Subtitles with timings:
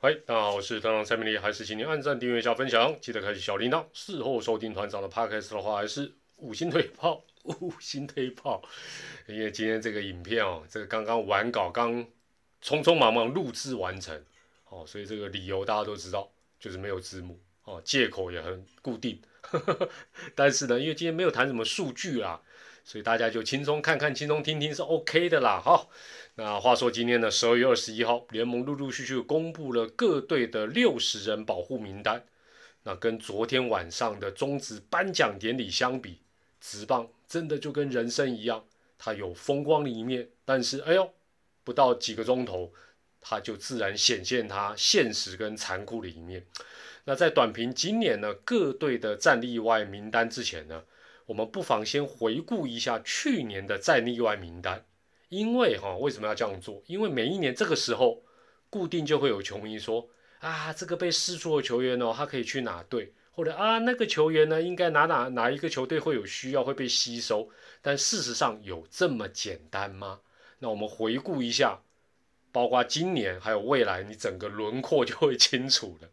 [0.00, 3.84] 嗨，大家好，我是团长蔡明丽，还是请您按赞、订阅、加分享，记得开启小铃铛。
[3.92, 8.62] 事后收听团长的 podcast 的话，还是五星推炮， 五星推炮。
[9.26, 11.92] 因为今天这个影片哦，这个刚刚完稿，刚
[12.62, 14.24] 匆匆忙忙录制完成，
[14.68, 16.30] 哦，所以这个理由大家都知道，
[16.60, 19.20] 就是没有字幕，哦，借口也很固定。
[20.34, 22.40] 但是呢，因为今天没有谈什么数据啊，
[22.84, 25.60] 所以大家就轻松看看、轻松听听是 OK 的啦。
[25.62, 25.90] 好。
[26.34, 32.24] 那话说今天呢，十二月二十一号，联盟陆陆续续公布了各队的六十人保护名单。
[32.84, 36.20] 那跟昨天晚上的中职颁奖典礼相比，
[36.60, 38.64] 直棒真的就跟人生一样，
[38.96, 41.12] 它有风光的一面，但是哎呦，
[41.64, 42.72] 不到几个钟头，
[43.20, 46.46] 它就自然显现它现实跟残酷的一面。
[47.04, 50.84] 那在短评今年呢各队的战例外名单之前呢，
[51.26, 54.84] 我们不妨先回顾一下去年的战例外名单。
[55.30, 56.82] 因为哈，为什么要这样做？
[56.86, 58.22] 因为每一年这个时候，
[58.70, 60.08] 固定就会有球迷说
[60.40, 63.12] 啊，这个被释出的球员哦，他可以去哪队？
[63.32, 67.50] 或者啊，那个球员呢，应该哪哪哪一个球队会有需要会被吸收？
[67.82, 70.20] 但事实上有这么简单吗？
[70.58, 71.78] 那我们回顾一下，
[72.52, 76.08] 包括今年还有未来，你整个轮廓就会清楚了。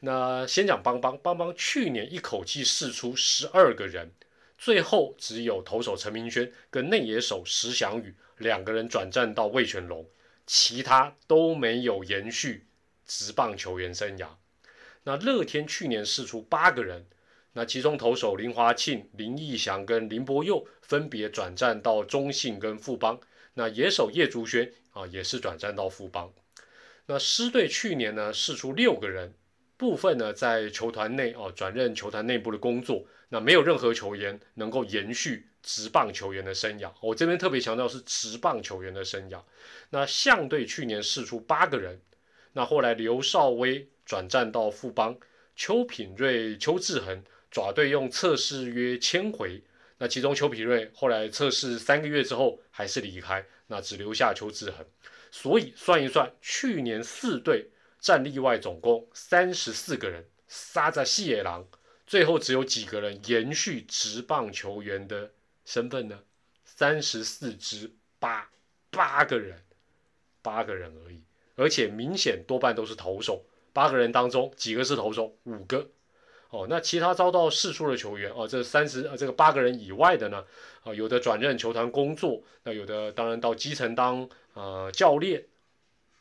[0.00, 4.10] 那先讲邦邦，邦邦去年一口气试出十二个人，
[4.58, 8.14] 最后只有投手陈明轩跟内野手石祥宇。
[8.38, 10.04] 两个人转战到魏全龙，
[10.46, 12.66] 其他都没有延续
[13.06, 14.26] 职棒球员生涯。
[15.04, 17.06] 那乐天去年试出八个人，
[17.52, 23.20] 那其中投手林华庆、林义祥跟林柏佑分别转战到中信跟富邦。
[23.54, 26.32] 那野手叶竹轩啊也是转战到富邦。
[27.06, 29.34] 那狮队去年呢试出六个人，
[29.76, 35.48] 部分呢在球团内哦转任球团内部的工作，那没有任何球员能够延续。
[35.64, 39.40] 职棒球员的生涯，我这边特别强调是职棒球员的生涯。
[39.90, 42.00] 那象队去年试出八个人，
[42.52, 45.16] 那后来刘少威转战到富邦，
[45.54, 49.62] 邱品瑞、邱志恒爪队用测试约签回。
[49.98, 54.86] 那其中邱品瑞后来测试三个月之后还是离开，那只留下邱志恒。
[55.30, 61.66] 所以算一算，去年四队战例外总共三十四个人，杀在细野狼，
[62.06, 65.32] 最后只有几个人延续职棒球员的。
[65.64, 66.18] 身份呢？
[66.64, 68.50] 三十四支八
[68.90, 69.62] 八个人，
[70.42, 71.22] 八个人而已，
[71.54, 73.44] 而且明显多半都是投手。
[73.72, 75.34] 八个人当中，几个是投手？
[75.44, 75.88] 五个。
[76.52, 80.44] 哦，那其他遭到释出的球员哦，这三十呃这个八个人以外的呢？
[80.84, 85.42] 啊，有的转任球团工作，那有的当然到基层当呃教练，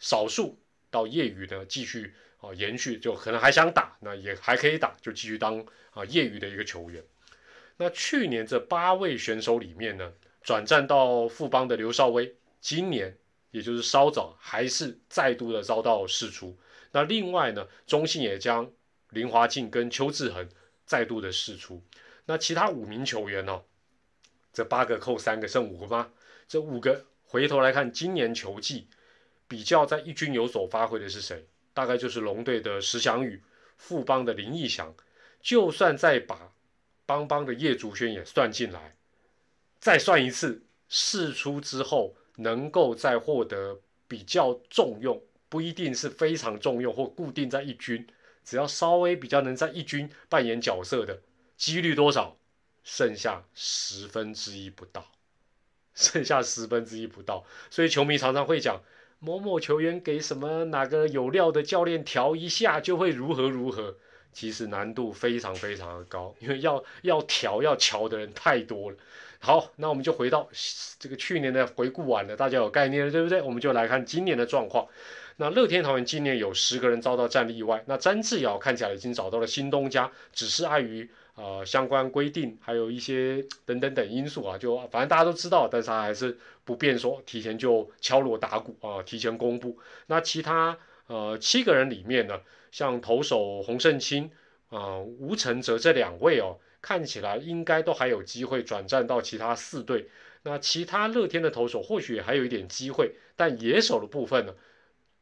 [0.00, 0.58] 少数
[0.90, 2.12] 到业余呢继续
[2.42, 7.02] 啊延续，就可能还想打，那也还可以打，就继续当啊业余的一个球员。
[7.78, 10.12] 那去年这八位选手里面呢，
[10.42, 13.16] 转战到富邦的刘少威，今年
[13.50, 16.54] 也就是稍早还是再度的遭到释出。
[16.92, 18.70] 那另外呢，中信也将
[19.10, 20.48] 林华庆跟邱志恒
[20.84, 21.82] 再度的释出。
[22.26, 23.62] 那其他五名球员呢，
[24.52, 26.10] 这八个扣三个，剩五个吗？
[26.46, 28.88] 这五个回头来看，今年球季
[29.46, 31.46] 比较在一军有所发挥的是谁？
[31.72, 33.42] 大概就是龙队的石祥宇，
[33.76, 34.94] 富邦的林义祥。
[35.40, 36.52] 就算再把
[37.06, 38.96] 邦邦的叶竹轩也算进来，
[39.78, 48.06] 再算一次，试出之后能够再获得比较重用，不一定是非常重用或固定在一军，
[48.48, 51.20] 只要稍微比较能在一军扮演角色的
[51.58, 52.38] 几率多少？
[52.82, 55.04] 剩下十分之一不到，
[55.94, 58.80] 剩下十分之一不到，所以球迷常常会讲
[59.18, 63.96] 某某球员给什么哪个有料的教练调一下就会如何如何。
[64.32, 68.96] 其实难度非常非常的高， 因为要要调要调的人太多了。
[69.40, 70.48] 好，那我们就回到
[70.98, 73.42] 这个去年的回顾完了，大家有概念了，对不对？
[73.42, 74.88] 我们就来看今年的状况。
[75.40, 89.78] 那乐天桃园今年有十个人遭到战力意外，那詹志尧看起来已经找到了新东家，只是碍于呃相关规定，还有一些等等等因素啊，就反正大家都知道，但是他还是不便说，提前就敲锣打鼓啊，提前公布。
[90.08, 92.40] 那其他呃七个人里面呢？
[92.72, 94.28] 像投手洪胜清
[94.70, 100.08] 啊、吴承泽这两位哦，看起来应该都还有机会转战到其他四队。
[100.42, 104.54] 那其他乐天的投手或许还有一点机会，但野手的部分呢，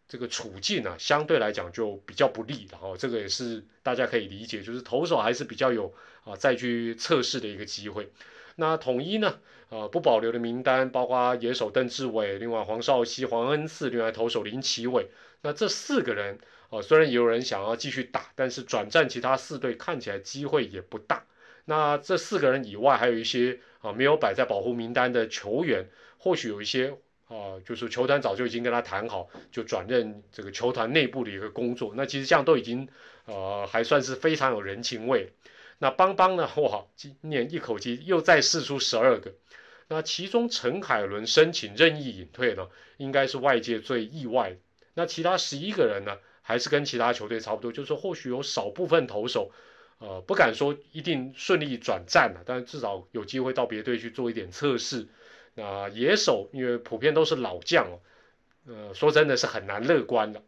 [0.09, 2.67] 这个处境呢相对来讲就比较不利。
[2.71, 5.93] 然后这个也是大家可以理解，就是投手还是比较有
[6.25, 8.11] 啊再去测试的一个机会。
[8.57, 9.39] 那统一呢，
[9.69, 15.11] 呃不保留的名单包括野手邓志伟，另外黄少熙、黄恩赐，另外投手林奇伟。
[15.43, 16.39] 那这四个人。
[16.69, 21.25] 哦，虽然也有人想要继续打，但是转战其他四队看起来机会也不大。
[21.67, 25.87] 那这四个人以外，还有一些啊没有摆在保护名单的球员，
[26.19, 26.93] 或许有一些
[27.29, 31.93] 啊，就是球团早就已经跟他谈好，就转任这个球团内部的一个工作。
[31.97, 32.89] 那其实这样都已经
[33.25, 35.33] 呃还算是非常有人情味。
[35.79, 36.49] 那邦邦呢？
[36.57, 39.35] 哇，今年一口气又再试出十二个。
[39.89, 44.57] 那其中陈凯伦申请任意隐退呢，应该是外界最意外。
[44.95, 49.51] 那其他十一个人呢，还是跟其他球队差不多，就是说或许有少部分投手。
[49.99, 55.09] 呃，不敢说一定顺利转战了，但至少有机会到别队去做一点测试。
[55.57, 57.99] 那野手因为普遍都是老将哦，
[58.69, 60.43] 呃，说真的是很难乐观的。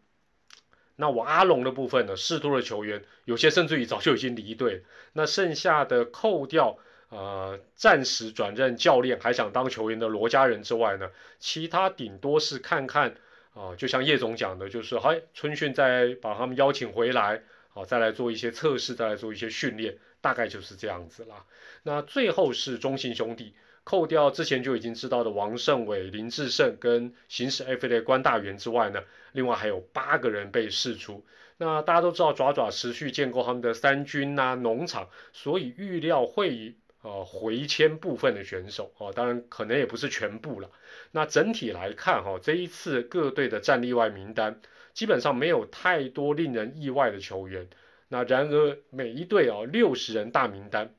[0.94, 4.84] 那我阿龙的部分呢，试图的球员有些甚至于早就已经离队。
[5.14, 6.78] 那剩下的扣掉
[7.08, 13.16] 呃暂时转任教练还想当球员的罗家人之外呢，其他顶多是看看
[13.54, 17.42] 啊，就像叶总讲的，就是嗨春训再把他们邀请回来。
[17.70, 21.44] 好，再来做一些测试，再来做一些训练，大概就是这样子啦。
[21.84, 23.54] 那最后是中信兄弟，
[23.88, 29.00] 扣掉之前就已经知道的王胜伟、林志胜跟行使 F A 的关大元之外呢，
[29.32, 31.24] 另外还有八个人被释出。
[31.56, 40.70] 那大家都知道，爪爪持续建构他们的三军呐农场，所以预料会呃回迁部分的选手哦，当然可能也不是全部了。
[41.12, 44.60] 那整体来看哈，这一次各队的战例外名单。
[44.92, 47.66] 基本上没有太多令人意外的球员，
[48.08, 50.92] 那然而每一队哦六十人大名单，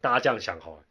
[0.00, 0.82] 大家这样想哈，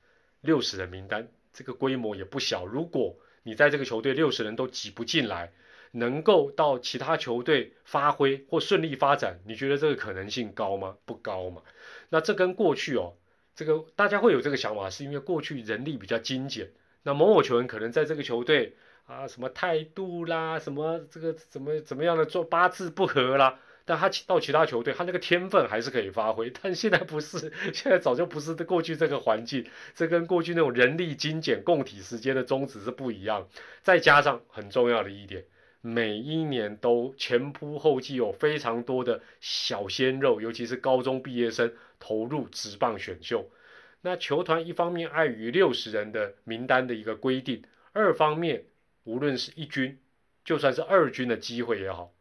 [0.45, 2.65] 六十人名单这个规模也不小。
[2.65, 5.51] 如果你在这个球队六十人都挤不进来，
[5.91, 10.95] 能够到其他球队发挥或顺利发展，你觉得这个可能性高吗？
[11.05, 11.61] 不高嘛。
[12.09, 13.15] 那这跟过去哦，
[13.55, 16.71] 这个大家会有这个想法，是因为过去人力比较精简，
[17.03, 18.75] 那某某球员可能在这个球队。
[19.05, 23.59] 啊，什么态度啦，什么这个怎么怎么样的做八字不合啦？
[23.85, 26.49] 但他到其他球队，他那个天分还是可以发挥。
[26.49, 33.47] 但现在不是，现在早就不是过去这个环境，这跟过去那种人力精简、供体时间的宗旨是不一样。
[33.81, 35.45] 再加上很重要的一点，
[35.81, 43.49] 每一年都前仆后继，有非常多的小鲜肉，尤其是高中毕业生投入职棒选秀。
[44.01, 48.65] 那球团一方面碍于六十人的名单的一个规定，二方面。
[49.07, 49.99] 无论是一军，
[50.43, 52.14] 就算是二军的机会也好，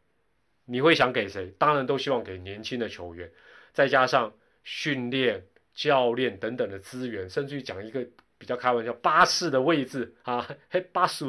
[0.65, 1.53] 你会想给谁？
[1.57, 3.31] 当然都希望给年轻的球员，
[3.71, 4.33] 再加上
[4.63, 8.05] 训练、教练等等的资源，甚至于讲一个
[8.37, 11.25] 比较开玩笑，巴士的位置啊，嘿，巴士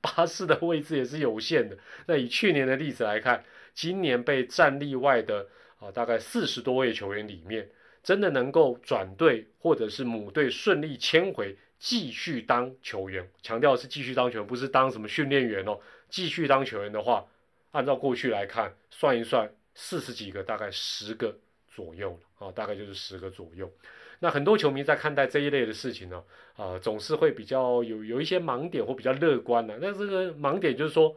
[0.00, 1.76] 巴士的位置也是有限的。
[2.06, 5.46] 那以去年的例子来看，今年被战例外的
[5.78, 7.68] 啊，大概四十多位球员里面，
[8.02, 11.56] 真的能够转队或者是母队顺利迁回。
[11.82, 15.80] 继续当球员，强调是继续当球员，不是当什么训练员哦。
[16.10, 17.24] 继续当球员的话，
[17.70, 21.36] 按照过去来看，算一算，四十几个，大概十个
[21.68, 23.70] 左右了啊，大概就是十个左右。
[24.18, 26.22] 那很多球迷在看待这一类的事情呢，
[26.56, 29.78] 啊，总是会比较有有一些盲点或比较乐观的。
[29.80, 31.16] 那这个盲点就是说，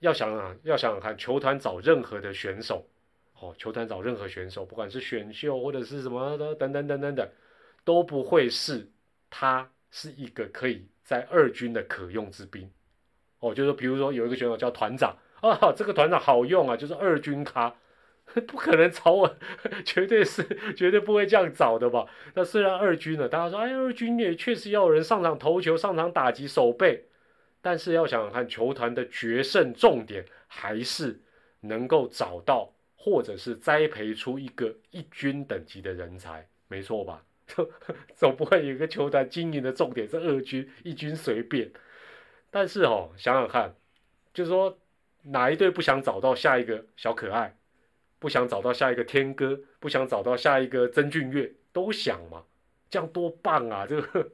[0.00, 2.86] 要想想，要想想看，球团找任何的选手，
[3.38, 7.28] 哦，球团找任何选手，不管是选秀或者是什么的等等等等等，
[7.84, 8.88] 都不会是
[9.30, 9.70] 他。
[9.94, 12.66] 是一个可以在二军的可用之兵，
[13.40, 17.74] 哦，就是比如说有一个选手叫团长啊，这个团长好用啊，就是二军咖，
[18.46, 19.36] 不可能找我，
[19.84, 20.42] 绝对是
[20.74, 22.06] 绝对不会这样找的吧？
[22.34, 27.04] 那虽然二军呢，大家说，哎，二军也确实要有人上场投球、上场打击、守备，
[27.60, 31.20] 但是要想想看，球团的决胜重点还是
[31.60, 37.22] 能够找到或者是栽培出一个一军等级的人才，没错吧？
[38.14, 41.70] 总不会有一个球团经营的重点是二军一军随便，
[42.50, 43.74] 但是哦，想想看，
[44.32, 44.78] 就是说
[45.22, 47.56] 哪一队不想找到下一个小可爱，
[48.18, 52.42] 不想找到下一个天哥，不想找到下一个曾俊岳，都想嘛，
[52.90, 53.84] 这样多棒啊！
[53.88, 54.30] 这个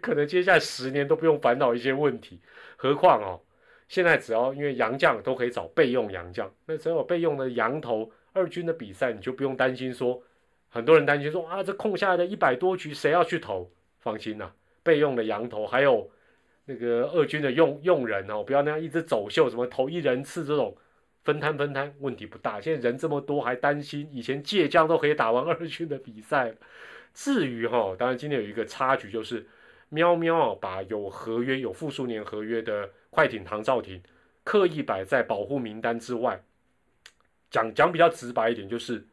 [0.00, 2.40] 可能接下来十年都不用烦恼一些问题，
[2.76, 3.40] 何况哦，
[3.88, 10.22] 现在只要因为洋将都可以找备用洋将，那只要有备用的羊头，二军的比赛你就不用担心说。
[10.72, 13.70] 很多人担心说啊，这空下来的一百多局谁要去投？
[13.98, 16.08] 放心呐，备用的羊头，还有
[16.64, 20.76] 那个二军的用用人哦，不要那样一直走秀，什么投一人次这种
[21.24, 22.60] 分摊分摊，问题不大。
[22.60, 24.08] 现在人这么多，还担心？
[24.12, 26.54] 以前借将都可以打完二军的比赛。
[27.12, 29.46] 至于哈，当然今天有一个插曲，就是
[29.88, 34.02] 喵喵把有合约、有复数年合约的快艇唐兆廷
[34.44, 36.42] 刻意摆在保护名单之外。
[37.50, 39.06] 讲讲比较直白一点，就是。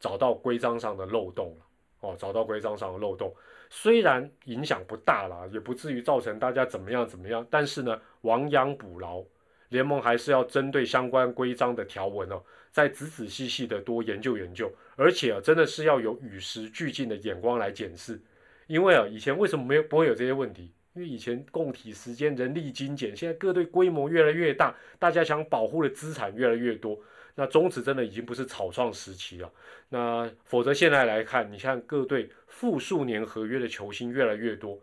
[0.00, 1.64] 找到规章上的漏洞了，
[2.02, 3.34] 哦，找到规章上的漏洞，
[3.70, 9.22] 虽然影响不大了，也不至于造成大家怎么样怎么样，但是呢，亡羊补牢，
[9.68, 18.20] 联盟还是要针对相关规章的条文哦，再仔仔细细的多研究研究，而且啊，真的是要有与时俱进的眼光来检视，
[18.66, 20.72] 因为啊，以前为什么没有不会有这些问题？
[20.94, 26.98] 因为以前供体时间、人力精简，现在各队规模越来越大，大家想保护的资产越来越多。
[27.40, 29.48] 那中职真的已经不是草创时期了。
[29.88, 34.76] 那否则现在来看，你像各队复数年合约的球星越来越多，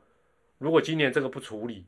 [0.58, 1.86] 如果今年这个不处理，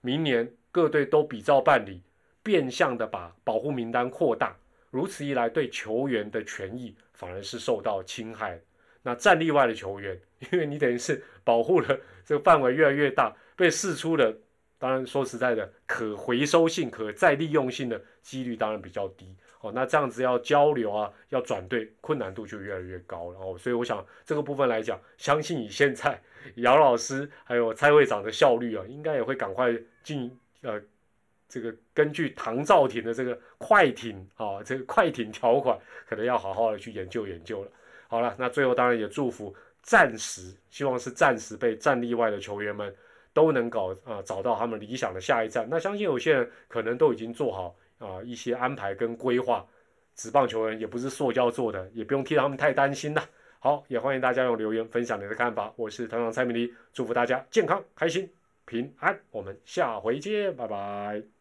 [0.00, 2.00] 明年各队都比照办理，
[2.42, 4.56] 变相的把保护名单扩大，
[4.90, 8.58] 如此一来，对球员的权益反而是受到侵害。
[9.02, 10.18] 那战例外的球员，
[10.50, 14.34] 因为你等于是保护了这个范围越来越大，被释出的，
[14.78, 19.36] 当然说实在的，可回收性、可再利用性的几率当然比较低。
[19.74, 23.38] 那这样子要交流啊，要转队，困难度就越来越高了。
[23.38, 26.20] 哦，所以我想这个部分来讲，相信以现在
[26.56, 30.30] 姚老师还有蔡会长的效率啊，应该也会赶快进
[30.62, 30.80] 呃，
[31.48, 37.70] 这个根据唐兆廷的这个快艇啊，这个快艇条款，可能要好好的去研究研究了。
[38.08, 42.94] 好了，那最后当然也祝福暂时，希望是暂时被战例外的球员们
[43.32, 45.66] 都能搞啊，找到他们理想的下一站。
[45.68, 47.76] 那相信有些人可能都已经做好。
[47.98, 49.66] 啊，一些安排跟规划，
[50.14, 53.22] 纸棒球员也不是塑胶做的，也不用替他们太担心呐。
[53.58, 55.72] 好，也欢迎大家用留言分享你的看法。
[55.76, 58.30] 我是团长蔡明黎，祝福大家健康、开心、
[58.64, 59.18] 平安。
[59.30, 61.35] 我们下回见，拜拜。